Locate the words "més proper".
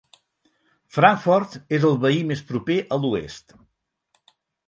2.31-2.79